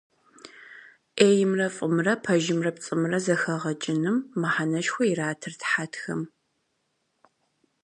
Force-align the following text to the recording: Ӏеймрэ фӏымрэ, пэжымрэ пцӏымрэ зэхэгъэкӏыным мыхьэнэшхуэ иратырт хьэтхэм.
Ӏеймрэ 1.15 1.67
фӏымрэ, 1.75 2.13
пэжымрэ 2.23 2.71
пцӏымрэ 2.75 3.17
зэхэгъэкӏыным 3.25 4.17
мыхьэнэшхуэ 4.39 5.03
иратырт 5.11 5.61
хьэтхэм. 5.69 6.21